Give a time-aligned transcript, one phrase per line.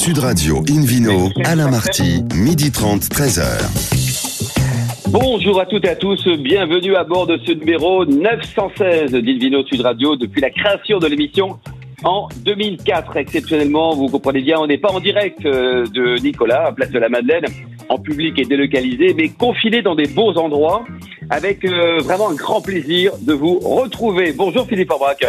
[0.00, 3.44] Sud Radio Invino, Alain Marty, midi 30, 13h.
[5.10, 9.82] Bonjour à toutes et à tous, bienvenue à bord de ce numéro 916 d'Invino Sud
[9.82, 11.58] Radio depuis la création de l'émission
[12.02, 13.18] en 2004.
[13.18, 16.98] Exceptionnellement, vous comprenez bien, on n'est pas en direct euh, de Nicolas, à Place de
[16.98, 17.44] la Madeleine,
[17.90, 20.82] en public et délocalisé, mais confiné dans des beaux endroits,
[21.28, 24.32] avec euh, vraiment un grand plaisir de vous retrouver.
[24.32, 25.26] Bonjour Philippe Aubrac.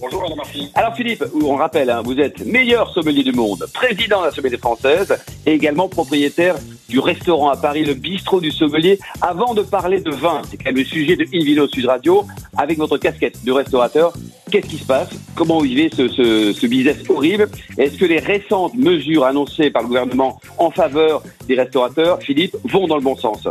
[0.00, 0.70] Bonjour Marty.
[0.74, 4.56] Alors Philippe, on rappelle, hein, vous êtes meilleur sommelier du monde, président de la sommelier
[4.56, 6.56] française et également propriétaire
[6.88, 8.98] du restaurant à Paris, le bistrot du sommelier.
[9.20, 12.24] Avant de parler de vin, c'est quand même le sujet de Invino Sud Radio,
[12.56, 14.14] avec votre casquette de restaurateur,
[14.50, 15.10] qu'est-ce qui se passe?
[15.34, 17.50] Comment vivez ce, business horrible?
[17.76, 22.86] Est-ce que les récentes mesures annoncées par le gouvernement en faveur des restaurateurs, Philippe, vont
[22.86, 23.46] dans le bon sens?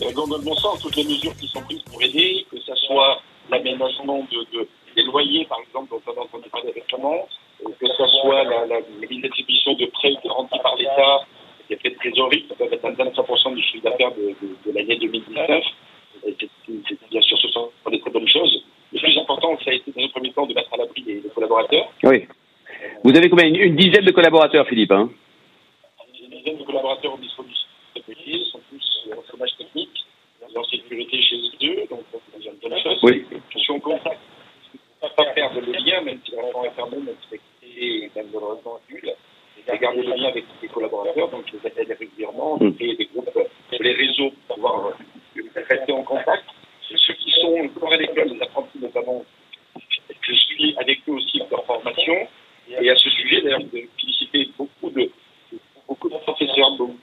[0.00, 2.58] Elles vont dans le bon sens, toutes les mesures qui sont prises pour aider, que
[2.58, 7.28] ce soit l'aménagement de, des loyers, par exemple, dont on a entendu parler récemment,
[7.78, 11.20] que ce soit la, la, la distribution de prêts garantis par l'État,
[11.68, 14.76] des prêts de trésorerie, ça peut être un 25% du chiffre d'affaires de, de, de
[14.76, 15.62] l'année 2019.
[16.26, 18.64] Et c'est- bien sûr, ce sont des très bonnes choses.
[18.92, 21.14] Le plus important, ça a été dans le premier temps de mettre à l'abri les,
[21.20, 21.88] les collaborateurs.
[22.02, 22.26] Oui.
[23.04, 23.46] Vous avez combien?
[23.46, 25.08] Une, une dizaine de collaborateurs, Philippe hein?
[26.20, 27.66] Une dizaine de collaborateurs au distribution
[27.96, 29.90] de pays sont tous en chômage technique,
[30.56, 31.36] en sécurité chez
[31.68, 32.98] eux, donc c'est une bonne chose.
[33.02, 33.24] Oui.
[33.54, 34.18] Je suis en contact.
[35.02, 38.26] Je pas perdre le lien, même si le restaurant est fermé, même si c'est même
[38.32, 39.12] malheureusement nul.
[39.72, 42.74] Et garder le lien avec les collaborateurs, donc les appelle régulièrement, Mm.
[42.74, 43.30] créer des groupes,
[43.78, 46.44] les réseaux pour pouvoir euh, rester en contact.
[46.82, 49.24] Ceux qui sont encore à l'école, les apprentis notamment,
[50.22, 52.14] je suis avec eux aussi pour leur formation.
[52.80, 55.10] Et à ce sujet, d'ailleurs, de féliciter beaucoup de,
[55.88, 56.96] beaucoup de professeurs, beaucoup,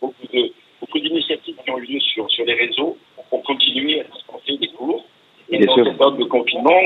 [0.00, 2.96] beaucoup de, beaucoup d'initiatives qui ont eu lieu sur, sur les réseaux
[3.30, 5.04] pour continuer à dispenser des cours.
[5.48, 5.84] Et Bien dans sûr.
[5.86, 6.80] cette période de confinement,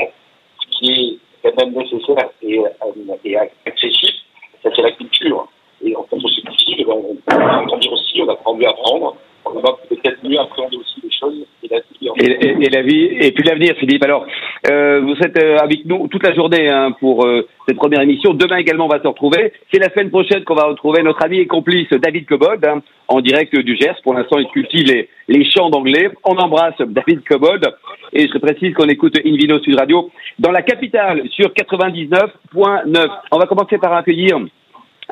[0.61, 3.35] ce qui est quand même nécessaire et, euh, et
[3.65, 4.13] accessible,
[4.61, 5.47] ça c'est la culture.
[5.83, 8.69] Et en tant que c'est possible, ben, on peut grandir aussi, on apprend mieux à
[8.69, 12.13] apprendre, on va peut-être mieux appréhender aussi les choses et la vie en-
[12.61, 14.03] et, la vie et puis l'avenir, Philippe.
[14.03, 14.25] Alors,
[14.69, 18.33] euh, vous êtes euh, avec nous toute la journée hein, pour euh, cette première émission.
[18.33, 19.53] Demain également, on va se retrouver.
[19.71, 23.21] C'est la semaine prochaine qu'on va retrouver notre ami et complice David Cobold hein, en
[23.21, 24.01] direct du Gers.
[24.03, 26.09] Pour l'instant, il cultive les, les chants d'anglais.
[26.23, 27.65] On embrasse David Cobold
[28.13, 33.07] et je précise qu'on écoute Invino Sud Radio dans la capitale sur 99.9.
[33.31, 34.39] On va commencer par accueillir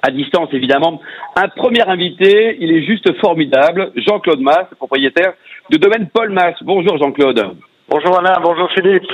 [0.02, 1.02] à distance évidemment,
[1.36, 5.34] un premier invité, il est juste formidable, Jean-Claude Mass, propriétaire
[5.70, 6.56] de domaine Paul Mass.
[6.62, 7.56] Bonjour Jean-Claude.
[7.90, 9.08] Bonjour Alain, bonjour Philippe.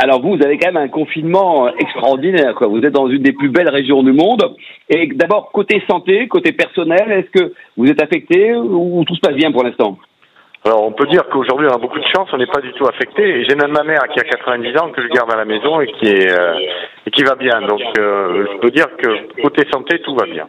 [0.00, 2.68] Alors vous, vous avez quand même un confinement extraordinaire, quoi.
[2.68, 4.54] Vous êtes dans une des plus belles régions du monde.
[4.88, 9.34] Et d'abord, côté santé, côté personnel, est-ce que vous êtes affecté ou tout se passe
[9.34, 9.98] bien pour l'instant?
[10.68, 12.84] Alors on peut dire qu'aujourd'hui on a beaucoup de chance, on n'est pas du tout
[12.86, 13.42] affecté.
[13.48, 15.86] J'ai même ma mère qui a 90 ans que je garde à la maison et
[15.92, 17.62] qui euh, va bien.
[17.62, 20.46] Donc euh, je peux dire que côté santé tout va bien.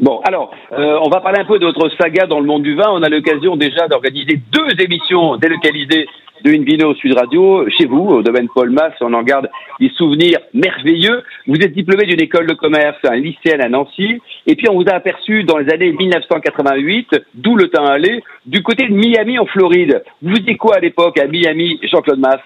[0.00, 2.74] Bon, alors, euh, on va parler un peu de votre saga dans le monde du
[2.74, 2.86] vin.
[2.92, 6.08] On a l'occasion déjà d'organiser deux émissions délocalisées
[6.44, 8.92] de Invino Sud Radio chez vous, au domaine Paul Mass.
[9.00, 9.48] On en garde
[9.80, 11.22] des souvenirs merveilleux.
[11.46, 14.20] Vous êtes diplômé d'une école de commerce, un lycéenne à Nancy.
[14.46, 18.62] Et puis, on vous a aperçu dans les années 1988, d'où le temps allait, du
[18.62, 20.02] côté de Miami en Floride.
[20.22, 22.40] Vous faisiez quoi à l'époque à Miami, Jean-Claude Mass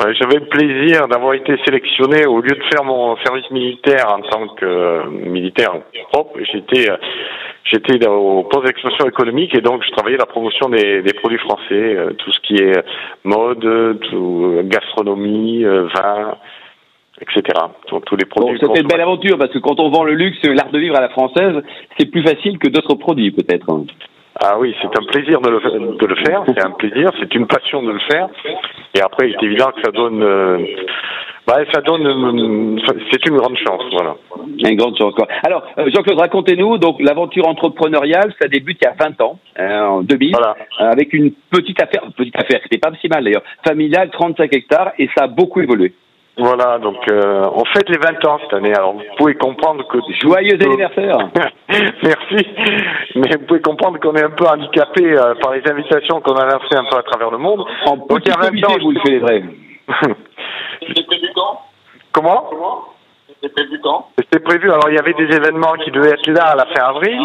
[0.00, 4.20] Ouais, J'avais le plaisir d'avoir été sélectionné au lieu de faire mon service militaire en
[4.22, 5.70] tant que euh, militaire
[6.12, 6.38] propre.
[6.52, 6.96] J'étais euh,
[7.64, 11.62] j'étais au poste d'expansion économique et donc je travaillais la promotion des, des produits français,
[11.72, 12.84] euh, tout ce qui est
[13.22, 16.38] mode, tout, gastronomie, vin,
[17.20, 17.42] etc.
[17.90, 18.58] Donc tous les Bon, produits.
[18.60, 21.00] c'était une belle aventure parce que quand on vend le luxe, l'art de vivre à
[21.02, 21.62] la française,
[21.96, 23.66] c'est plus facile que d'autres produits peut-être.
[24.40, 27.46] Ah oui, c'est un plaisir de le, de le faire, c'est un plaisir, c'est une
[27.46, 28.28] passion de le faire.
[28.94, 30.58] Et après, il est évident que ça donne, euh,
[31.46, 32.76] bah, ça donne, euh,
[33.12, 34.16] c'est une grande chance, voilà.
[34.58, 35.14] Une grande chance.
[35.14, 35.28] Quoi.
[35.46, 39.86] Alors, euh, Jean-Claude, racontez-nous, donc l'aventure entrepreneuriale, ça débute il y a 20 ans, hein,
[39.86, 40.56] en 2000, Voilà.
[40.80, 44.92] euh, avec une petite affaire, petite affaire, c'était pas si mal d'ailleurs, familiale, 35 hectares,
[44.98, 45.92] et ça a beaucoup évolué.
[46.36, 48.74] Voilà, donc euh, on fête les 20 ans cette année.
[48.74, 51.18] Alors vous pouvez comprendre que Joyeux anniversaire
[51.68, 52.48] Merci.
[53.14, 56.44] Mais vous pouvez comprendre qu'on est un peu handicapé euh, par les invitations qu'on a
[56.44, 57.64] lancées un peu à travers le monde.
[57.86, 59.44] En Donc, il y a 20 comité, ans, vous le célébrez.
[60.88, 61.60] C'était prévu quand
[62.12, 62.46] Comment?
[62.50, 62.93] Comment?
[63.44, 64.70] C'était prévu quand C'était prévu.
[64.70, 67.20] Alors il y avait des événements qui devaient être là à la fin avril.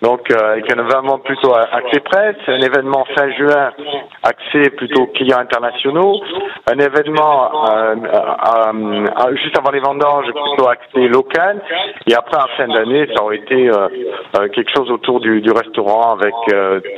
[0.00, 3.72] Donc euh, avec un événement plutôt axé presse, un événement fin juin
[4.22, 6.20] axé plutôt clients internationaux,
[6.70, 11.60] un événement euh, euh, euh, juste avant les vendanges plutôt axé local,
[12.06, 13.70] et après en fin d'année ça aurait été
[14.54, 16.34] quelque chose autour du, du restaurant avec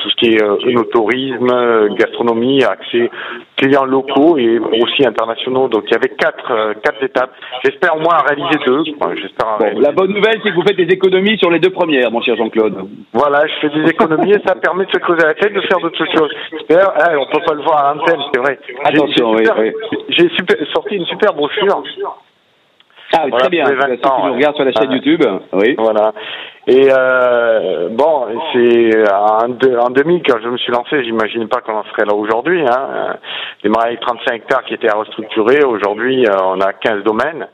[0.02, 3.11] tout ce qui est œnotourisme, gastronomie axé
[3.61, 5.69] clients locaux et aussi internationaux.
[5.69, 7.33] Donc il y avait quatre, euh, quatre étapes.
[7.65, 8.83] J'espère au moins en réaliser deux.
[9.21, 12.23] J'espère La bonne nouvelle, c'est que vous faites des économies sur les deux premières, mon
[12.23, 12.89] cher Jean-Claude.
[13.12, 15.79] Voilà, je fais des économies et ça permet de se creuser la tête, de faire
[15.81, 16.31] d'autres choses.
[16.69, 18.59] D'ailleurs, eh, on peut pas le voir à l'antenne, c'est vrai.
[18.85, 19.37] Attention,
[20.09, 20.31] J'ai
[20.73, 21.83] sorti une super brochure.
[23.12, 23.65] Ah, très bien.
[23.67, 25.23] Ceux qui nous regardent sur la chaîne YouTube.
[25.53, 25.75] Oui.
[25.77, 26.12] Voilà.
[26.70, 31.75] Et euh, bon, c'est en, en 2000 quand je me suis lancé, j'imagine pas qu'on
[31.75, 32.62] en serait là aujourd'hui.
[32.62, 33.17] Hein.
[33.64, 35.64] Démarrer avec 35 hectares qui étaient à restructurer.
[35.64, 37.49] Aujourd'hui, euh, on a 15 domaines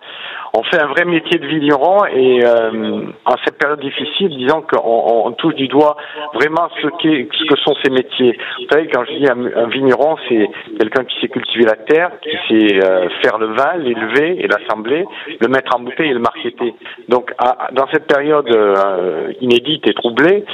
[0.56, 5.26] on fait un vrai métier de vigneron et euh, en cette période difficile, disons qu'on
[5.26, 5.96] on touche du doigt
[6.32, 8.38] vraiment ce, ce que sont ces métiers.
[8.60, 10.48] Vous savez, quand je dis un, vigneron, c'est
[10.78, 15.04] quelqu'un qui sait cultiver la terre, qui sait euh, faire le vin, l'élever et l'assembler,
[15.40, 16.74] le mettre en bouteille et le marketer.
[17.08, 17.32] Donc,
[17.72, 19.05] dans cette période euh,
[19.40, 20.44] inédite et troublée,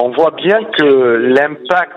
[0.00, 1.92] on voit bien que l'impact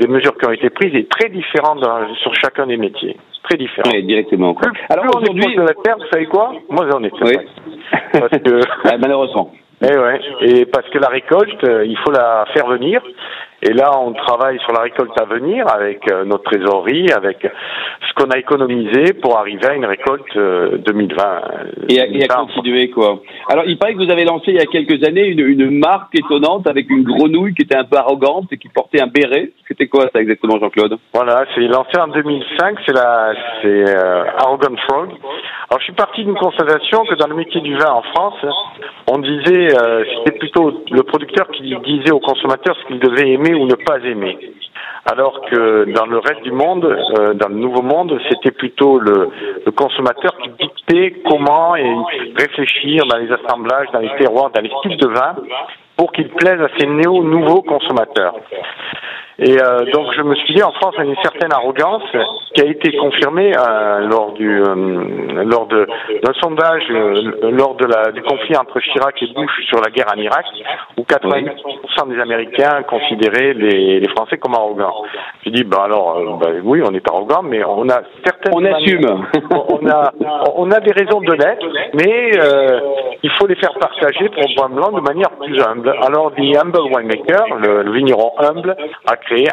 [0.00, 1.76] des mesures qui ont été prises est très différent
[2.22, 3.16] sur chacun des métiers
[3.50, 3.90] très différent.
[3.92, 4.54] Oui, directement.
[4.54, 4.70] Quoi.
[4.88, 6.52] Alors aujourd'hui, de la terre, vous savez quoi?
[6.68, 7.10] Moi, j'en ai.
[7.22, 7.36] Oui.
[8.12, 9.52] Parce que malheureusement.
[9.82, 10.20] Et eh ouais.
[10.42, 13.02] Et parce que la récolte, euh, il faut la faire venir.
[13.62, 18.14] Et là, on travaille sur la récolte à venir avec euh, notre trésorerie, avec ce
[18.14, 21.22] qu'on a économisé pour arriver à une récolte 2020.
[21.22, 21.40] Euh,
[21.90, 23.20] et à, continuer, quoi.
[23.50, 26.14] Alors, il paraît que vous avez lancé il y a quelques années une, une marque
[26.18, 29.50] étonnante avec une grenouille qui était un peu arrogante et qui portait un béret.
[29.68, 30.96] C'était quoi ça exactement, Jean-Claude?
[31.12, 35.10] Voilà, c'est lancé en 2005, c'est la, c'est euh, Arrogant Frog.
[35.68, 38.44] Alors, je suis parti d'une constatation que dans le métier du vin en France,
[39.06, 39.68] on disait,
[40.16, 43.98] c'était plutôt le producteur qui disait aux consommateurs ce qu'il devait aimer ou ne pas
[44.00, 44.38] aimer.
[45.06, 49.30] Alors que dans le reste du monde, euh, dans le nouveau monde, c'était plutôt le,
[49.74, 51.94] consommateur qui dictait comment et
[52.36, 55.36] réfléchir dans les assemblages, dans les terroirs, dans les styles de vin
[56.00, 58.34] pour qu'il plaise à ces néo-nouveaux consommateurs.
[59.42, 62.02] Et euh, donc je me suis dit en France il y a une certaine arrogance
[62.54, 65.86] qui a été confirmée euh, lors du euh, lors de
[66.22, 70.20] d'un sondage lors de la du conflit entre Chirac et Bush sur la guerre en
[70.20, 70.44] Irak
[70.98, 75.04] où 80% des Américains considéraient les, les Français comme arrogants.
[75.42, 79.24] J'ai dit bah alors bah, oui on est arrogant mais on a certaines on assume
[79.70, 80.12] on a
[80.54, 82.30] on a des raisons de l'être mais
[83.22, 85.89] il faut les faire partager pour le blanc de manière plus humble.
[86.02, 88.76] Alors The Humble Winemaker le, vigneron humble
[89.06, 89.46] a créé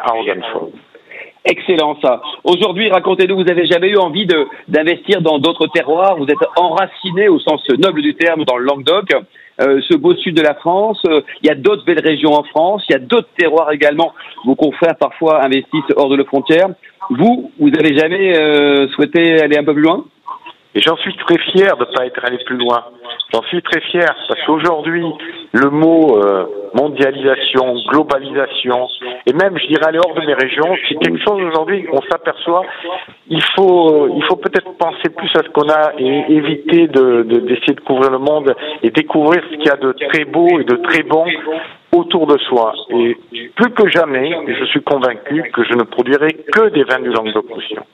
[1.44, 2.20] Excellent ça.
[2.44, 4.26] Aujourd'hui, racontez-nous, vous avez jamais eu envie
[4.68, 6.16] d'investir dans d'autres terroirs?
[6.18, 9.12] Vous êtes enraciné au sens noble du terme dans le Languedoc,
[9.60, 11.00] euh, ce beau sud de la France.
[11.08, 12.84] Euh, il y a d'autres belles régions en France.
[12.88, 14.12] Il y a d'autres terroirs également.
[14.44, 16.68] Vos confrères parfois investissent hors de nos frontières.
[17.10, 20.04] Vous, vous avez jamais euh, souhaité aller un peu plus loin?
[20.74, 22.84] Et j'en suis très fier de ne pas être allé plus loin.
[23.32, 25.04] J'en suis très fier parce qu'aujourd'hui,
[25.52, 28.86] le mot euh, mondialisation, globalisation,
[29.26, 32.64] et même, je dirais, aller hors de mes régions, c'est quelque chose aujourd'hui, on s'aperçoit,
[33.28, 37.74] il faut, il faut peut-être penser plus à ce qu'on a et éviter de, d'essayer
[37.74, 40.76] de couvrir le monde et découvrir ce qu'il y a de très beau et de
[40.76, 41.24] très bon
[41.94, 42.72] autour de soi.
[42.90, 43.16] Et
[43.56, 47.84] plus que jamais, je suis convaincu que je ne produirai que des vins du Languedoc-Roussillon.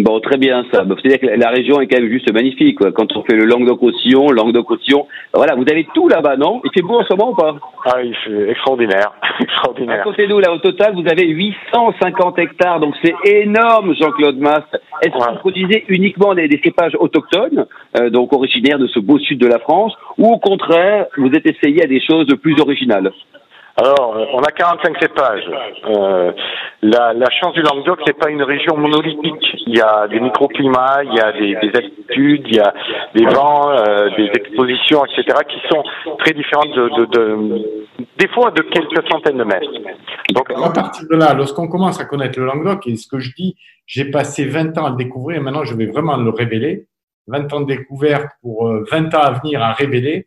[0.00, 0.84] Bon, très bien ça.
[0.86, 2.78] C'est-à-dire que la région est quand même juste magnifique.
[2.78, 2.90] Quoi.
[2.90, 6.62] Quand on fait le Languedoc-Roussillon, Languedoc-Roussillon, voilà, vous avez tout là-bas, non?
[6.64, 7.54] Il fait beau en ce moment ou pas?
[7.84, 9.12] Ah, il fait extraordinaire.
[9.40, 9.98] extraordinaire.
[9.98, 14.80] Racontez-nous, là, au total, vous avez 850 hectares, donc c'est énorme, Jean-Claude Mast.
[15.02, 17.66] Est-ce que vous produisez uniquement des, cépages autochtones,
[17.98, 21.46] euh, donc originaires de ce beau sud de la France, ou au contraire, vous êtes
[21.46, 23.12] essayé à des choses plus originales?
[23.80, 25.50] Alors, euh, on a 45 cépages.
[25.86, 26.32] Euh,
[26.82, 29.56] la, la, chance du Languedoc, c'est pas une région monolithique.
[29.66, 32.74] Il y a des microclimats, il y a des, des altitudes, il y a
[33.14, 35.82] des vents, euh, des expositions, etc., qui sont
[36.18, 39.72] très différentes de, de, de, des fois de quelques centaines de mètres.
[40.34, 43.32] Donc, à partir de là, lorsqu'on commence à connaître le Languedoc, et ce que je
[43.34, 43.56] dis,
[43.86, 46.86] j'ai passé 20 ans à le découvrir, et maintenant je vais vraiment le révéler.
[47.28, 50.26] 20 ans de découverte pour 20 ans à venir à révéler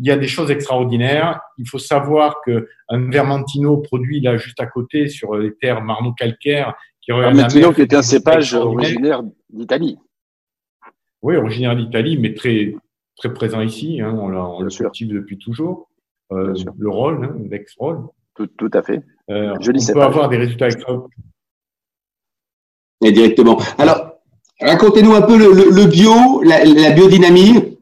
[0.00, 1.40] il y a des choses extraordinaires.
[1.58, 6.74] Il faut savoir que un Vermentino produit là juste à côté sur les terres marno-calcaires
[7.02, 9.98] qui Vermentino qui était un cépage originaire d'Italie.
[11.22, 12.74] Oui, originaire d'Italie, mais très
[13.16, 14.00] très présent ici.
[14.00, 15.90] Hein, on, le cultive depuis toujours.
[16.32, 18.06] Euh, le rôle, hein, l'ex-rôle.
[18.34, 19.02] Tout, tout, à fait.
[19.28, 21.08] Euh, on peut avoir des résultats extraordinaires.
[23.04, 23.58] Et directement.
[23.76, 24.14] Alors,
[24.60, 27.78] racontez-nous un peu le, bio, la, la biodynamie.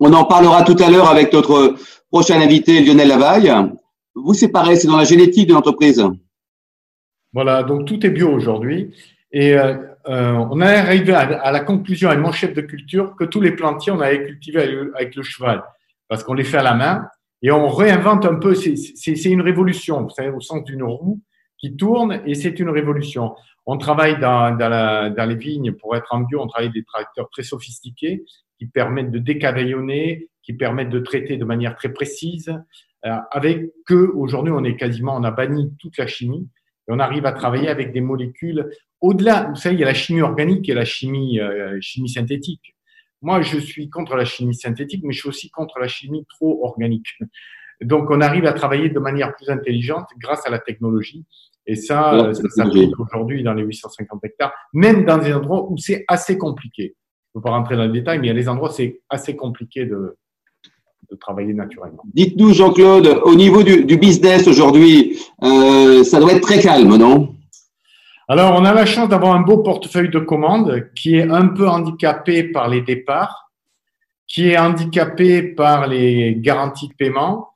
[0.00, 1.74] On en parlera tout à l'heure avec notre
[2.10, 3.52] prochain invité, Lionel Lavaille.
[4.14, 6.04] Vous, c'est pareil, c'est dans la génétique de l'entreprise.
[7.32, 8.94] Voilà, donc tout est bio aujourd'hui.
[9.32, 9.74] Et euh,
[10.08, 13.52] euh, on est arrivé à, la conclusion avec mon chef de culture que tous les
[13.52, 14.60] plantiers, on avait cultivé
[14.94, 15.62] avec le, cheval,
[16.08, 17.06] parce qu'on les fait à la main
[17.42, 18.54] et on réinvente un peu.
[18.54, 21.20] C'est une révolution, au sens d'une roue
[21.58, 23.34] qui tourne et c'est une révolution.
[23.66, 26.40] On travaille dans, dans, la, dans les vignes pour être en bio.
[26.40, 28.24] On travaille des tracteurs très sophistiqués
[28.58, 32.52] qui permettent de décavaillonner, qui permettent de traiter de manière très précise.
[33.06, 36.48] Euh, avec que aujourd'hui, on est quasiment, on a banni toute la chimie
[36.88, 38.68] et on arrive à travailler avec des molécules
[39.00, 39.50] au-delà.
[39.50, 42.74] Vous savez, il y a la chimie organique et la chimie, euh, chimie synthétique.
[43.22, 46.64] Moi, je suis contre la chimie synthétique, mais je suis aussi contre la chimie trop
[46.64, 47.18] organique.
[47.80, 51.24] Donc, on arrive à travailler de manière plus intelligente grâce à la technologie.
[51.66, 56.04] Et ça, ça s'applique aujourd'hui dans les 850 hectares, même dans des endroits où c'est
[56.08, 56.96] assez compliqué.
[57.38, 59.36] Ne pas rentrer dans le détail, mais il y a des endroits où c'est assez
[59.36, 60.16] compliqué de,
[61.10, 62.02] de travailler naturellement.
[62.12, 67.36] Dites-nous, Jean-Claude, au niveau du, du business aujourd'hui, euh, ça doit être très calme, non?
[68.26, 71.68] Alors, on a la chance d'avoir un beau portefeuille de commandes qui est un peu
[71.68, 73.52] handicapé par les départs,
[74.26, 77.50] qui est handicapé par les garanties de paiement,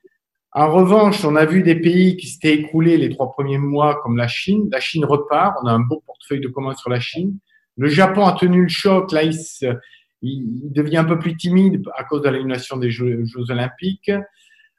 [0.55, 4.19] en revanche, on a vu des pays qui s'étaient écroulés les trois premiers mois, comme
[4.19, 4.69] la Chine.
[4.71, 5.57] La Chine repart.
[5.63, 7.39] On a un beau portefeuille de commandes sur la Chine.
[7.77, 9.13] Le Japon a tenu le choc.
[9.13, 14.11] Là, il, devient un peu plus timide à cause de l'annulation des Jeux, olympiques.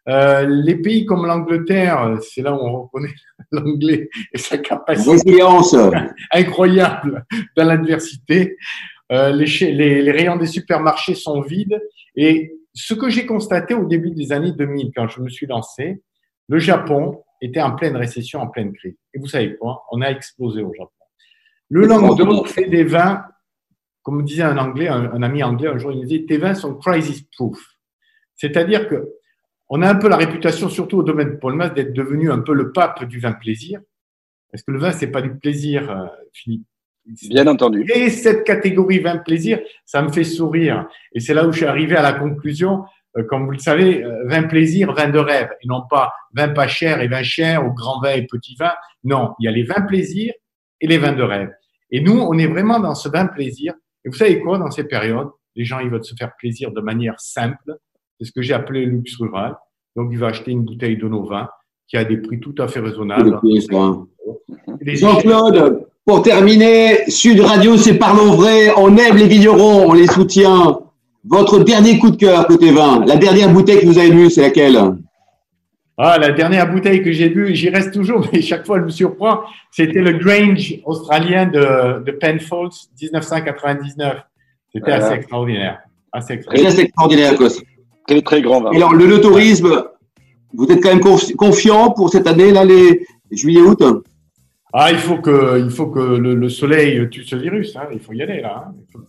[0.09, 3.13] Euh, les pays comme l'Angleterre, c'est là où on reconnaît
[3.51, 5.39] l'anglais et sa capacité
[6.31, 8.57] incroyable dans l'adversité.
[9.11, 11.79] Euh, les, les, les, rayons des supermarchés sont vides
[12.15, 16.01] et ce que j'ai constaté au début des années 2000, quand je me suis lancé,
[16.47, 18.95] le Japon était en pleine récession, en pleine crise.
[19.13, 19.83] Et vous savez quoi?
[19.91, 20.91] On a explosé au Japon.
[21.73, 23.25] Le Languedoc fait des vins,
[24.03, 27.23] comme disait un anglais, un, ami anglais un jour, il disait tes vins sont crisis
[27.35, 27.59] proof.
[28.35, 29.09] C'est-à-dire que
[29.69, 32.41] on a un peu la réputation, surtout au domaine de Paul Mas, d'être devenu un
[32.41, 33.79] peu le pape du vin plaisir.
[34.51, 36.67] Parce que le vin, c'est pas du plaisir, euh, Philippe.
[37.27, 37.89] Bien entendu.
[37.91, 40.87] Et cette catégorie vin plaisir, ça me fait sourire.
[41.13, 42.83] Et c'est là où je suis arrivé à la conclusion,
[43.17, 46.49] euh, comme vous le savez, euh, vin plaisir, vin de rêve, et non pas vin
[46.49, 48.73] pas cher et vin cher, ou grand vin et petit vin.
[49.03, 50.33] Non, il y a les vins plaisir
[50.79, 51.49] et les vins de rêve.
[51.93, 53.73] Et nous, on est vraiment dans ce vin plaisir.
[54.03, 56.81] Et vous savez quoi, dans ces périodes, les gens, ils veulent se faire plaisir de
[56.81, 57.77] manière simple.
[58.19, 59.55] C'est ce que j'ai appelé le luxe rural.
[59.95, 61.47] Donc, il va acheter une bouteille de nos vins
[61.87, 63.39] qui a des prix tout à fait raisonnables.
[64.81, 68.73] Jean-Claude, pour terminer, Sud Radio, c'est Parlons Vrai.
[68.75, 70.79] On aime les vignerons, on les soutient.
[71.25, 74.41] Votre dernier coup de cœur côté vin, la dernière bouteille que vous avez vue, c'est
[74.41, 74.97] laquelle?
[75.97, 78.89] Ah, la dernière bouteille que j'ai vue, j'y reste toujours, mais chaque fois elle me
[78.89, 84.17] surprend, c'était le Grange australien de, de Penfolds 1999.
[84.73, 85.79] C'était assez extraordinaire.
[86.11, 86.73] Assez extraordinaire.
[86.73, 87.33] Très extraordinaire,
[88.07, 88.71] Très, très grand vin.
[88.71, 89.85] Et alors, le, tourisme,
[90.53, 93.81] vous êtes quand même confiant pour cette année, là, les juillet-août
[94.75, 97.75] ah, il faut que, il faut que le, soleil tue ce virus.
[97.75, 97.83] Hein.
[97.93, 98.65] Il faut y aller là.
[98.67, 98.73] Hein.
[98.79, 99.05] Il faut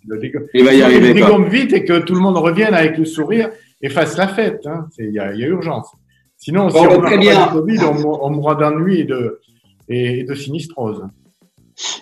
[0.52, 1.14] il va y arriver.
[1.48, 3.48] vite et que tout le monde revienne avec le sourire
[3.80, 4.66] et fasse la fête.
[4.66, 4.88] Hein.
[4.98, 5.90] Il y, a, y a urgence.
[6.44, 7.48] Sinon, si on très bien.
[7.48, 9.40] Covid, on, mourra d'ennui et de,
[9.88, 11.02] et de sinistrose.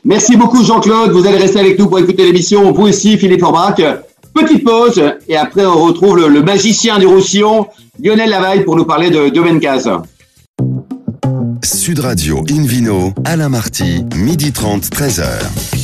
[0.05, 1.13] Merci beaucoup Jean-Claude.
[1.13, 2.73] Vous allez rester avec nous pour écouter l'émission.
[2.73, 3.77] Vous aussi, Philippe Orbach.
[4.35, 7.69] Petite pause et après on retrouve le, magicien du Roussillon,
[8.03, 9.91] Lionel Lavaille, pour nous parler de Domaine Case.
[11.63, 15.82] Sud Radio Invino, Alain Marty, midi 30, 13h.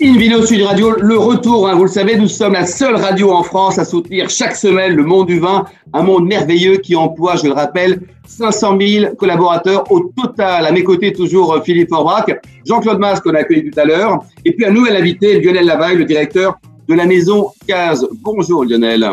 [0.00, 3.42] Invino Sud Radio, le retour, hein, vous le savez, nous sommes la seule radio en
[3.42, 7.46] France à soutenir chaque semaine le monde du vin, un monde merveilleux qui emploie, je
[7.46, 10.66] le rappelle, 500 000 collaborateurs au total.
[10.66, 12.30] À mes côtés, toujours euh, Philippe Forbrac,
[12.64, 15.96] Jean-Claude Mas qu'on a accueilli tout à l'heure, et puis un nouvel invité, Lionel Lavaille,
[15.96, 18.06] le directeur de la maison Case.
[18.22, 19.04] Bonjour Lionel.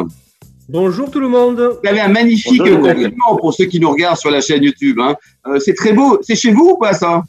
[0.70, 1.80] Bonjour tout le monde.
[1.82, 5.00] Vous avez un magnifique compliment pour ceux qui nous regardent sur la chaîne YouTube.
[5.00, 5.15] Hein.
[5.48, 6.20] Euh, c'est très beau.
[6.22, 7.24] C'est chez vous ou pas ça?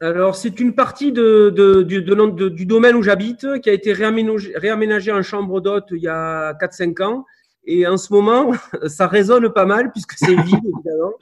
[0.00, 3.92] Alors, c'est une partie de, de, du, de, du, domaine où j'habite qui a été
[3.92, 7.24] réaménagée, réaménagé en chambre d'hôte il y a 4-5 ans.
[7.64, 8.52] Et en ce moment,
[8.86, 11.12] ça résonne pas mal puisque c'est vide, évidemment.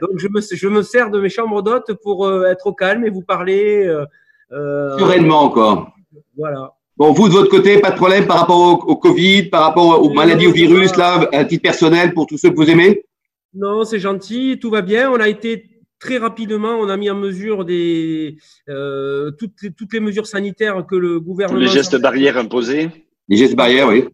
[0.00, 3.04] Donc, je me, je me sers de mes chambres d'hôtes pour euh, être au calme
[3.04, 3.86] et vous parler.
[3.86, 4.04] Euh,
[4.52, 5.92] euh Sereinement, quoi.
[6.36, 6.72] Voilà.
[6.96, 10.10] Bon, vous, de votre côté, pas de problème par rapport au, Covid, par rapport aux
[10.10, 13.04] maladies, au virus, là, à titre personnel, pour tous ceux que vous aimez?
[13.54, 15.10] Non, c'est gentil, tout va bien.
[15.10, 15.71] On a été
[16.02, 18.36] très rapidement, on a mis en mesure des,
[18.68, 21.60] euh, toutes, les, toutes les mesures sanitaires que le gouvernement.
[21.60, 22.90] Les gestes barrières imposés
[23.28, 24.08] Les gestes barrières, oui.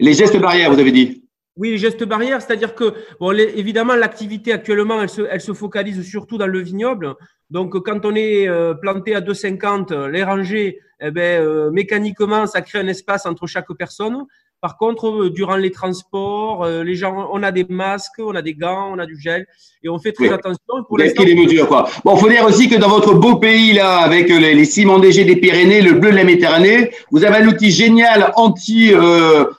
[0.00, 1.22] Les gestes barrières, vous avez dit
[1.58, 6.06] oui, les gestes barrières, c'est-à-dire que, bon, évidemment, l'activité actuellement, elle se, elle se, focalise
[6.06, 7.14] surtout dans le vignoble.
[7.48, 12.60] Donc, quand on est euh, planté à 2,50, les rangées, eh ben, euh, mécaniquement, ça
[12.60, 14.26] crée un espace entre chaque personne.
[14.60, 18.54] Par contre, euh, durant les transports, les gens, on a des masques, on a des
[18.54, 19.46] gants, on a du gel,
[19.82, 20.58] et on fait très attention.
[20.88, 21.88] Pour les mesures, quoi.
[22.04, 25.24] Bon, faut dire aussi que dans votre beau pays là, avec les, les ciments DG
[25.24, 28.92] des Pyrénées, le bleu de la Méditerranée, vous avez un outil génial anti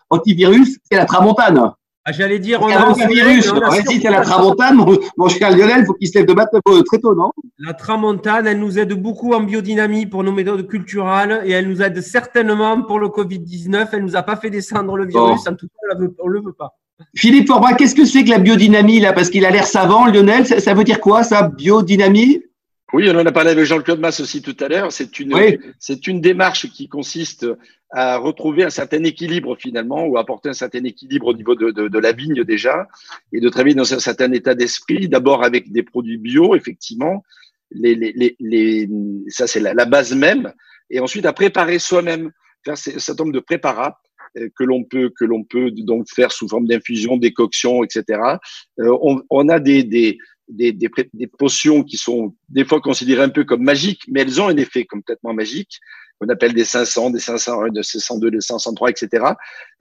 [0.10, 1.74] antivirus, c'est la tramontane.
[2.10, 3.52] Ah, J'allais dire, on a un virus,
[4.02, 7.00] t'as la tramontane, mon, mon cher Lionel, faut qu'il se lève de matin euh, très
[7.00, 7.32] tôt, non?
[7.60, 11.82] La tramontane, elle nous aide beaucoup en biodynamie pour nos méthodes culturales et elle nous
[11.82, 13.90] aide certainement pour le Covid-19.
[13.92, 16.54] Elle nous a pas fait descendre le virus, en tout cas, on on le veut
[16.54, 16.78] pas.
[17.14, 19.12] Philippe Forbin, qu'est-ce que c'est que la biodynamie, là?
[19.12, 20.46] Parce qu'il a l'air savant, Lionel.
[20.46, 22.42] Ça, ça veut dire quoi, ça, biodynamie?
[22.94, 24.92] Oui, on en a parlé avec Jean-Claude Masse aussi tout à l'heure.
[24.94, 25.60] C'est une, Oui.
[25.78, 27.46] c'est une démarche qui consiste
[27.92, 31.88] à retrouver un certain équilibre finalement, ou apporter un certain équilibre au niveau de, de,
[31.90, 32.88] de la vigne déjà,
[33.34, 35.10] et de travailler dans un certain état d'esprit.
[35.10, 37.24] D'abord avec des produits bio, effectivement.
[37.72, 38.90] Les, les, les, les-
[39.28, 40.54] ça, c'est la, la base même.
[40.90, 42.32] Et ensuite à préparer soi-même,
[42.64, 44.00] faire un certain nombre de préparats
[44.38, 48.22] euh, que l'on peut que l'on peut donc faire sous forme d'infusion, décoction, etc.
[48.80, 50.18] Euh, on, on a des, des
[50.48, 54.42] des, des, des potions qui sont des fois considérées un peu comme magiques, mais elles
[54.42, 55.80] ont un effet complètement magique,
[56.20, 59.26] qu'on appelle des 500, des 501, des 502, des 503, etc.,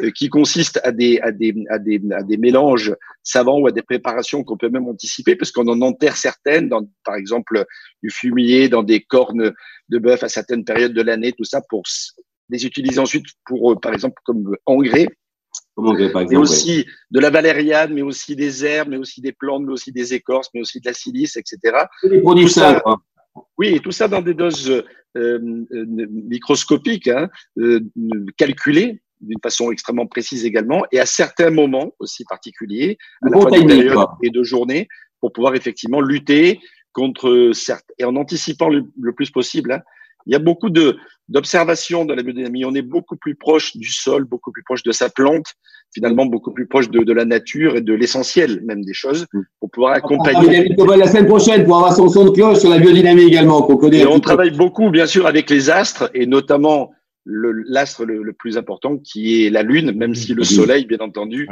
[0.02, 3.72] euh, qui consistent à des, à, des, à, des, à des mélanges savants ou à
[3.72, 7.64] des préparations qu'on peut même anticiper, parce qu'on en enterre certaines, dans, par exemple
[8.02, 9.52] du fumier, dans des cornes
[9.88, 11.84] de bœuf à certaines périodes de l'année, tout ça pour
[12.48, 15.08] les utiliser ensuite pour, euh, par exemple, comme engrais
[15.76, 16.36] Comment on fait, par mais ouais.
[16.36, 20.14] aussi de la valériane, mais aussi des herbes, mais aussi des plantes, mais aussi des
[20.14, 21.58] écorces, mais aussi de la silice, etc.
[22.02, 22.50] Des produits
[22.82, 23.02] quoi.
[23.58, 24.82] Oui, et tout ça dans des doses euh,
[25.16, 25.38] euh,
[26.28, 27.28] microscopiques, hein,
[27.58, 27.80] euh,
[28.38, 33.36] calculées d'une façon extrêmement précise également, et à certains moments aussi particuliers, à Le la
[33.38, 34.88] bon fin de période et de journée,
[35.20, 36.60] pour pouvoir effectivement lutter
[36.92, 39.72] contre certes et en anticipant le, le plus possible.
[39.72, 39.80] hein.
[40.26, 40.96] Il y a beaucoup de
[41.28, 42.64] d'observations dans la biodynamie.
[42.64, 45.54] On est beaucoup plus proche du sol, beaucoup plus proche de sa plante,
[45.92, 49.26] finalement beaucoup plus proche de, de la nature et de l'essentiel même des choses,
[49.58, 50.74] pour pouvoir On accompagner.
[50.76, 53.76] Cobol la semaine prochaine pour avoir son son de cloche sur la biodynamie également, qu'on
[53.76, 54.00] connaît.
[54.02, 54.20] Et on peu.
[54.20, 56.92] travaille beaucoup, bien sûr, avec les astres et notamment
[57.24, 60.44] l'astre le, le plus important qui est la Lune, même si le.
[60.44, 61.48] Soleil, bien entendu,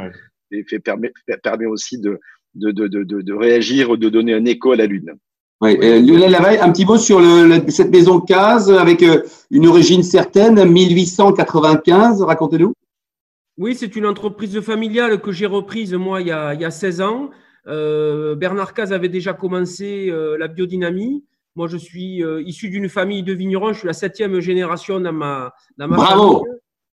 [0.51, 0.63] Ouais.
[0.69, 1.11] fait, permet,
[1.43, 2.19] permet aussi de,
[2.53, 5.11] de, de, de, de, de réagir ou de donner un écho à la Lune.
[5.61, 9.23] Ouais, euh, Lionel Lavaille, un petit mot sur le, le- cette maison case avec euh,
[9.51, 12.73] une origine certaine, 1895, racontez-nous.
[13.57, 16.71] Oui, c'est une entreprise familiale que j'ai reprise moi il y a, il y a
[16.71, 17.29] 16 ans.
[17.67, 21.23] Euh, Bernard Caz avait déjà commencé euh, la biodynamie.
[21.55, 23.71] Moi, je suis euh, issu d'une famille de vignerons.
[23.71, 26.39] Je suis la septième génération dans ma, dans ma Bravo.
[26.39, 26.51] famille.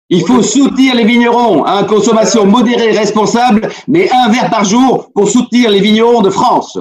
[0.09, 5.27] Il faut soutenir les vignerons, hein, consommation modérée, responsable, mais un verre par jour pour
[5.29, 6.77] soutenir les vignerons de France.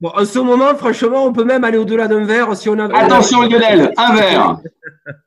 [0.00, 2.84] Bon, en ce moment, franchement, on peut même aller au-delà d'un verre si on a.
[2.96, 4.58] Attention Lionel, un verre.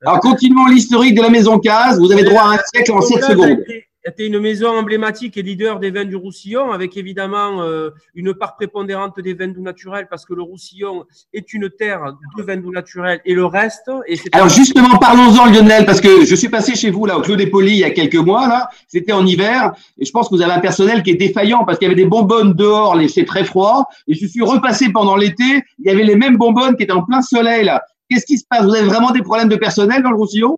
[0.06, 2.00] Alors continuons l'historique de la maison case.
[2.00, 3.50] Vous avez droit à un siècle en 7 Donc là, secondes.
[3.60, 8.34] été- C'était une maison emblématique et leader des vins du Roussillon, avec évidemment euh, une
[8.34, 12.58] part prépondérante des vins doux naturels, parce que le Roussillon est une terre de vins
[12.58, 13.92] doux naturels, et le reste.
[14.08, 17.22] Et c'est Alors justement, parlons-en Lionel, parce que je suis passé chez vous là au
[17.22, 18.70] Clos des Polis il y a quelques mois là.
[18.88, 21.78] C'était en hiver et je pense que vous avez un personnel qui est défaillant parce
[21.78, 23.86] qu'il y avait des bonbonnes dehors, c'est très froid.
[24.08, 27.04] Et je suis repassé pendant l'été, il y avait les mêmes bonbonnes qui étaient en
[27.04, 27.84] plein soleil là.
[28.10, 28.64] Qu'est-ce qui se passe?
[28.64, 30.58] Vous avez vraiment des problèmes de personnel dans le Roussillon?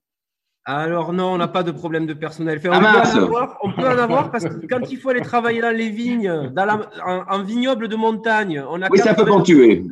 [0.65, 2.57] Alors non, on n'a pas de problème de personnel.
[2.59, 5.09] Enfin, Ah, on, peut en avoir, on peut en avoir parce que quand il faut
[5.09, 8.99] aller travailler dans les vignes, dans la, en, en vignoble de montagne, on a Oui,
[8.99, 9.83] ça peut 80 ponctuer.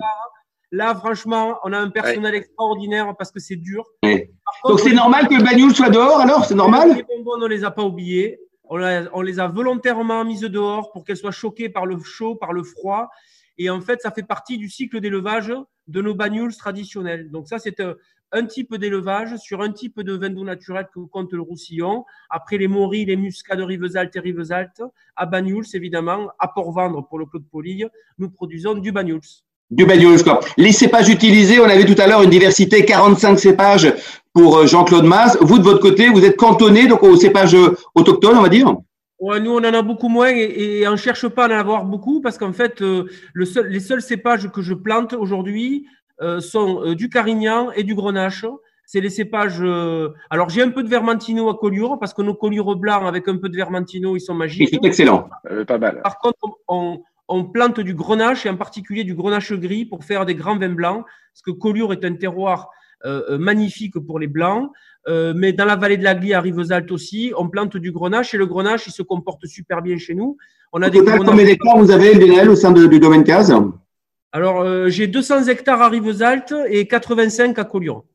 [0.72, 3.86] Là, franchement, on a un personnel extraordinaire parce que c'est dur.
[4.04, 4.32] Ouais.
[4.66, 7.48] Donc c'est normal que le bagnoul soit dehors alors C'est normal Les bonbons, on ne
[7.48, 8.40] les a pas oubliés.
[8.64, 8.80] On,
[9.12, 12.64] on les a volontairement mises dehors pour qu'elles soient choquées par le chaud, par le
[12.64, 13.10] froid.
[13.58, 15.54] Et en fait, ça fait partie du cycle d'élevage
[15.88, 17.30] de nos bagnoles traditionnels.
[17.32, 17.96] Donc ça, c'est un,
[18.32, 22.06] un type d'élevage sur un type de vin doux naturel que compte le Roussillon.
[22.30, 24.82] Après les Moris, les Muscats de Rivesaltes et Rivesaltes,
[25.15, 29.22] à Banyuls, évidemment, à Port-Vendre pour le Clos de Polille, nous produisons du Banyuls.
[29.72, 30.41] Du bagnoul, quoi.
[30.58, 33.94] Les cépages utilisés, on avait tout à l'heure une diversité, 45 cépages
[34.34, 35.38] pour euh, Jean-Claude Masse.
[35.39, 38.76] Vous, de votre côté, vous êtes cantonné donc aux cépages euh, autochtones, on va dire?
[39.20, 41.58] Ouais, nous, on en a beaucoup moins et, et on ne cherche pas à en
[41.58, 45.86] avoir beaucoup parce qu'en fait, euh, le seul, les seuls cépages que je plante aujourd'hui
[46.40, 48.46] sont euh, du Carignan et du Grenache.
[48.86, 49.60] C'est les cépages.
[49.62, 53.28] euh, Alors, j'ai un peu de Vermentino à Collioure parce que nos Collioures blancs avec
[53.28, 54.70] un peu de Vermentino, ils sont magiques.
[54.72, 55.30] c'est excellent.
[55.50, 56.02] Euh, pas mal.
[56.04, 60.26] Par contre, on, on plante du grenache et en particulier du grenache gris pour faire
[60.26, 62.70] des grands vins blancs, parce que Collioure est un terroir
[63.06, 64.70] euh, euh, magnifique pour les blancs.
[65.08, 68.34] Euh, mais dans la vallée de la Glie, à Rivesaltes aussi, on plante du grenache
[68.34, 70.38] et le grenache, il se comporte super bien chez nous.
[70.74, 73.24] On a Au des total, combien d'hectares vous avez, Lionel, au sein de- du domaine
[73.24, 73.52] case?
[74.32, 78.06] Alors, euh, j'ai 200 hectares à Rivesaltes et 85 à Collioure.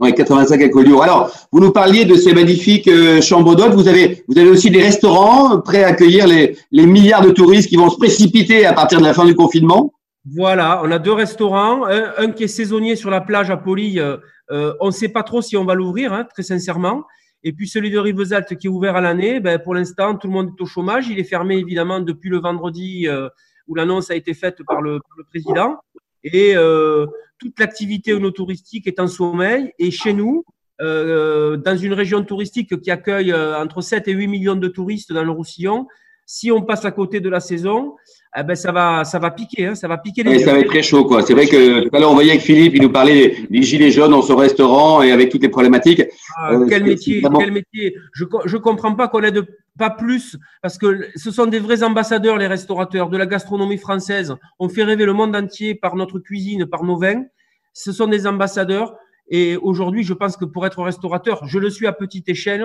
[0.00, 1.02] Oui, 85 à Collioure.
[1.02, 3.74] Alors, vous nous parliez de ces magnifiques euh, chambres d'hôtes.
[3.74, 7.68] Vous avez, vous avez aussi des restaurants prêts à accueillir les, les milliards de touristes
[7.68, 9.92] qui vont se précipiter à partir de la fin du confinement.
[10.34, 14.00] Voilà, on a deux restaurants, un, un qui est saisonnier sur la plage à Poly.
[14.00, 14.16] euh,
[14.50, 17.04] euh, on ne sait pas trop si on va l'ouvrir, hein, très sincèrement.
[17.42, 20.32] Et puis celui de Rivesaltes qui est ouvert à l'année, ben, pour l'instant, tout le
[20.32, 21.08] monde est au chômage.
[21.08, 23.28] Il est fermé évidemment depuis le vendredi euh,
[23.70, 25.78] où l'annonce a été faite par le, président.
[26.24, 27.06] Et euh,
[27.38, 29.72] toute l'activité touristique est en sommeil.
[29.78, 30.44] Et chez nous,
[30.82, 35.12] euh, dans une région touristique qui accueille euh, entre 7 et 8 millions de touristes
[35.12, 35.86] dans le Roussillon,
[36.26, 37.96] si on passe à côté de la saison,
[38.38, 40.36] eh ben ça va, ça va piquer, hein, ça va piquer les.
[40.36, 41.22] Et ça va être très chaud, quoi.
[41.22, 43.90] C'est vrai que tout à l'heure on voyait avec Philippe, il nous parlait des gilets
[43.90, 46.02] jaunes dans son restaurant et avec toutes les problématiques.
[46.36, 47.40] Ah, euh, quel métier, vraiment...
[47.40, 47.96] quel métier.
[48.12, 49.44] Je je comprends pas qu'on aide
[49.76, 54.36] pas plus parce que ce sont des vrais ambassadeurs les restaurateurs de la gastronomie française.
[54.60, 57.24] On fait rêver le monde entier par notre cuisine, par nos vins.
[57.72, 58.94] Ce sont des ambassadeurs.
[59.28, 62.64] Et aujourd'hui, je pense que pour être restaurateur, je le suis à petite échelle.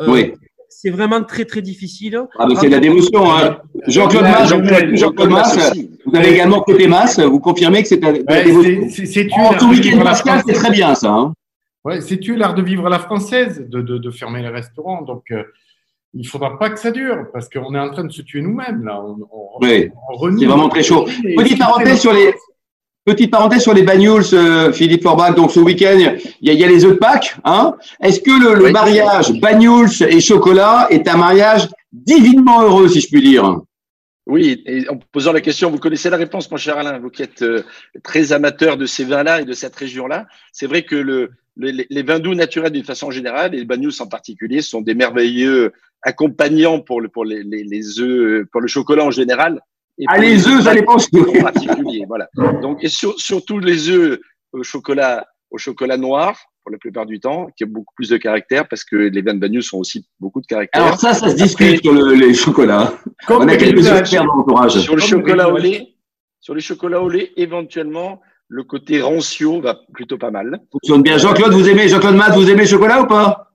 [0.00, 0.34] Euh, oui
[0.68, 2.20] c'est vraiment très très difficile.
[2.38, 3.30] Ah, c'est de la dévotion.
[3.32, 3.58] Hein.
[3.86, 5.74] Jean-Claude Masse, Jean Mas,
[6.04, 8.88] vous avez également côté Masse, vous confirmez que c'est de la dévotion.
[8.90, 11.10] C'est en tout week-end pascal, c'est très bien ça.
[11.10, 11.32] Hein.
[11.84, 15.02] Ouais, c'est tu l'art de vivre à la française, de, de, de fermer les restaurants.
[15.02, 15.44] Donc, euh,
[16.14, 18.40] il ne faudra pas que ça dure, parce qu'on est en train de se tuer
[18.40, 18.84] nous-mêmes.
[18.84, 19.00] là.
[19.00, 19.90] On, on, oui,
[20.38, 21.04] c'est vraiment très chaud.
[21.36, 22.32] Petite parenthèse sur les,
[23.06, 25.36] Petite parenthèse sur les bagnoles, euh, Philippe Forbach.
[25.36, 25.96] Donc ce week-end,
[26.40, 27.36] il y, a, les œufs de Pâques.
[27.44, 33.00] Hein Est-ce que le, le mariage bagnoles et chocolat est un mariage divinement heureux, si
[33.00, 33.60] je puis dire?
[34.26, 37.22] Oui, et en posant la question, vous connaissez la réponse, mon cher Alain, vous qui
[37.22, 37.62] êtes euh,
[38.02, 40.26] très amateur de ces vins-là et de cette région-là.
[40.50, 43.92] C'est vrai que le, les, les, vins doux naturels d'une façon générale, et le bagnoles
[44.00, 48.66] en particulier, sont des merveilleux accompagnants pour, le, pour les, les, les œufs, pour le
[48.66, 49.60] chocolat en général.
[49.98, 50.96] Et ah, les œufs, ça dépend.
[50.96, 52.28] En particulier, voilà.
[52.60, 54.20] Donc, et sur, surtout les œufs
[54.52, 58.16] au chocolat, au chocolat noir, pour la plupart du temps, qui a beaucoup plus de
[58.16, 60.82] caractère, parce que les vins de Bagnous ont aussi beaucoup de caractère.
[60.82, 62.92] Alors ça, ça se discute sur le, les chocolats.
[63.28, 64.78] On a quelques experts dans l'entourage.
[64.80, 65.94] Sur le chocolat au lait,
[66.40, 70.60] sur les chocolats au lait, éventuellement, le côté rancio va plutôt pas mal.
[70.72, 71.18] Fonctionne bien.
[71.18, 73.45] Jean-Claude, vous aimez, Jean-Claude Matt, vous aimez le chocolat ou pas?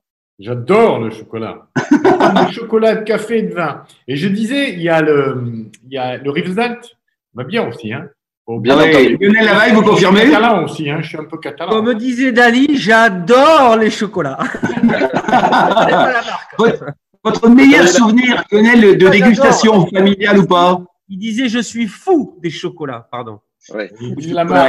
[0.42, 1.68] J'adore le chocolat.
[1.92, 3.84] le chocolat, de café et de vin.
[4.08, 6.98] Et je disais, il y a le, il y a le Rivesaltes,
[7.36, 8.10] va bien aussi, hein.
[8.48, 9.18] bien entendu.
[9.22, 10.98] Lionel Lavaille, vous confirmez catalan aussi, hein.
[11.02, 11.70] Je suis un peu catalan.
[11.70, 14.40] Comme disait Dali, j'adore les chocolats.
[16.58, 16.86] votre,
[17.24, 22.50] votre, meilleur souvenir, Lionel, de dégustation familiale ou pas Il disait, je suis fou des
[22.50, 23.42] chocolats, pardon.
[23.70, 23.92] Ouais.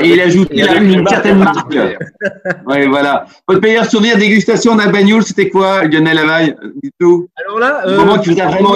[0.04, 1.72] il ajoute il a une, certaine marque.
[2.66, 3.24] ouais, voilà.
[3.48, 6.54] Votre meilleur souvenir dégustation d'un bagnoul, c'était quoi, Lionel Lavaille
[7.00, 7.28] tout?
[7.36, 8.74] Alors là, euh, moment qui vous a vraiment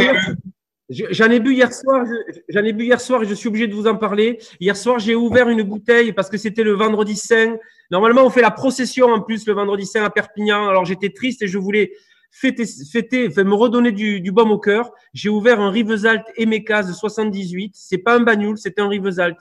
[0.88, 2.07] J'en ai bu hier soir.
[2.48, 4.38] J'en ai bu hier soir et je suis obligé de vous en parler.
[4.61, 7.57] Hier soir, j'ai ouvert une bouteille parce que c'était le vendredi saint.
[7.90, 10.68] Normalement, on fait la procession en plus le vendredi saint à Perpignan.
[10.68, 11.92] Alors j'étais triste et je voulais
[12.31, 14.92] fêter, fêter, enfin, me redonner du, du baume au cœur.
[15.12, 17.72] J'ai ouvert un Rivesalt Emekaz de 78.
[17.74, 19.37] C'est pas un bagnoul, c'était un Rivesalt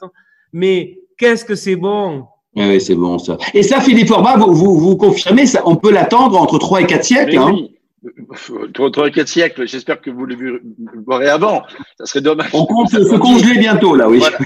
[0.56, 2.28] mais qu'est-ce que c'est bon?
[2.58, 3.38] Ah oui, c'est bon ça.
[3.54, 6.86] Et ça, Philippe Orba, vous, vous, vous confirmez, ça, on peut l'attendre entre 3 et
[6.86, 7.52] 4 siècles hein?
[7.54, 7.72] oui.
[8.70, 10.62] Entre 3 et 4 siècles, j'espère que vous le
[11.06, 11.63] verrez avant.
[12.00, 12.52] Ça serait dommage.
[12.54, 14.20] On compte se congeler bientôt, là, oui.
[14.20, 14.38] Voilà.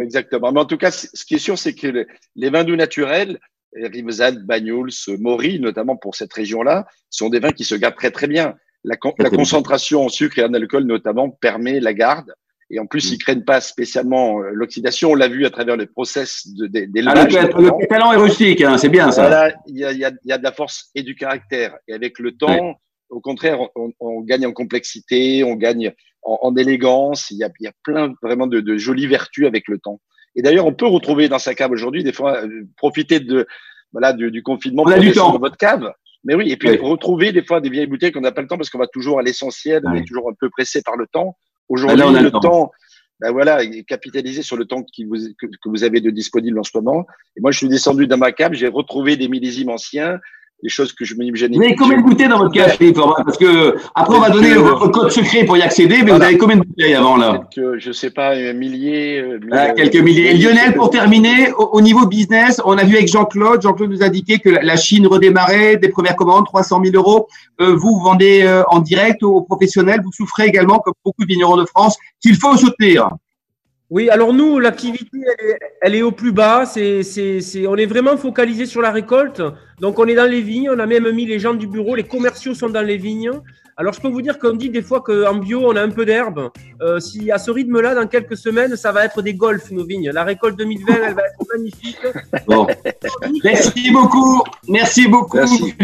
[0.00, 0.50] Exactement.
[0.50, 3.38] Mais en tout cas, ce qui est sûr, c'est que les vins doux naturels,
[3.76, 8.28] Rivesal, Bagnols, Maury, notamment pour cette région-là, sont des vins qui se gardent très très
[8.28, 8.54] bien.
[8.82, 12.32] La, la concentration en sucre et en alcool, notamment, permet la garde.
[12.74, 15.12] Et en plus, ils craignent pas spécialement euh, l'oxydation.
[15.12, 17.36] On l'a vu à travers le process d'élevage.
[17.36, 19.28] Ah, le, le talent est rustique, hein, c'est bien ça.
[19.28, 21.76] Voilà, il y a, y, a, y a, de la force et du caractère.
[21.86, 22.74] Et avec le temps, ouais.
[23.10, 27.30] au contraire, on, on, gagne en complexité, on gagne en, en élégance.
[27.30, 30.00] Il y a, y a, plein vraiment de, de, jolies vertus avec le temps.
[30.34, 33.46] Et d'ailleurs, on peut retrouver dans sa cave aujourd'hui, des fois, euh, profiter de
[33.92, 35.32] voilà du, du confinement on a du temps.
[35.32, 35.92] dans votre cave.
[36.24, 36.78] Mais oui, et puis oui.
[36.78, 39.20] retrouver des fois des vieilles bouteilles qu'on n'a pas le temps parce qu'on va toujours
[39.20, 41.36] à l'essentiel, on est toujours un peu pressé par le temps.
[41.68, 42.72] Aujourd'hui, ah, le, le, temps, temps
[43.20, 46.62] ben voilà, capitaliser sur le temps qui vous, que, que, vous avez de disponible en
[46.62, 47.06] ce moment.
[47.36, 50.18] Et moi, je suis descendu dans ma j'ai retrouvé des millésimes anciens,
[50.62, 53.76] des choses que je me Vous avez combien de bouteilles dans votre Philippe Parce que
[53.94, 56.16] après, on va donner votre code secret pour y accéder, mais voilà.
[56.16, 59.20] vous avez combien de bouteilles avant là Je sais pas, un millier.
[59.20, 60.30] Euh, ah, quelques milliers.
[60.30, 64.02] Et Lionel, pour terminer, au, au, niveau business, on a vu avec Jean-Claude, Jean-Claude nous
[64.02, 67.28] a indiqué que la Chine redémarrait, des premières commandes, 300 000 euros.
[67.60, 71.28] Euh, vous, vous vendez euh, en direct aux professionnels, vous souffrez également, comme beaucoup de
[71.28, 73.10] vignerons de France, qu'il faut soutenir.
[73.90, 76.64] Oui, alors nous, l'activité, elle est, elle est, au plus bas.
[76.64, 79.42] C'est, c'est, c'est, on est vraiment focalisé sur la récolte.
[79.80, 80.70] Donc, on est dans les vignes.
[80.70, 81.94] On a même mis les gens du bureau.
[81.94, 83.30] Les commerciaux sont dans les vignes.
[83.76, 86.06] Alors, je peux vous dire qu'on dit des fois qu'en bio, on a un peu
[86.06, 86.50] d'herbe.
[86.80, 90.10] Euh, si à ce rythme-là, dans quelques semaines, ça va être des golfs, nos vignes.
[90.12, 91.98] La récolte 2020, elle va être magnifique.
[92.46, 92.66] Bon.
[93.42, 94.42] Merci beaucoup.
[94.68, 95.74] Merci beaucoup, Merci.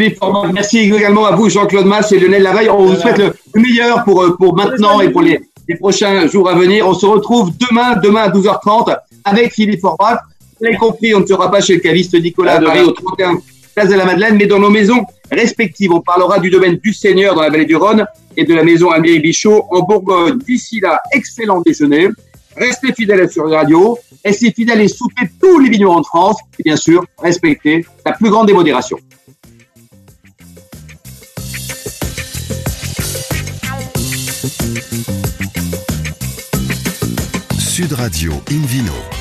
[0.52, 2.68] Merci également à vous, Jean-Claude Masse et Lionel Lavaille.
[2.68, 6.48] On vous souhaite le meilleur pour, euh, pour maintenant et pour les les prochains jours
[6.50, 6.86] à venir.
[6.86, 10.18] On se retrouve demain, demain à 12h30 avec Philippe Forbach.
[10.60, 13.38] Vous compris, on ne sera pas chez le caviste Nicolas à Paris au 31
[13.74, 15.92] Place de la Madeleine, mais dans nos maisons respectives.
[15.92, 18.04] On parlera du domaine du Seigneur dans la vallée du Rhône
[18.36, 20.38] et de la maison Amélie Bichot en Bourgogne.
[20.38, 22.08] D'ici là, excellent déjeuner.
[22.56, 23.96] Restez fidèles sur les radio.
[24.24, 26.36] Restez fidèles et soutenez tous les vignerons de France.
[26.58, 28.98] Et bien sûr, respectez la plus grande démodération.
[37.70, 39.19] Sud Radio Invino.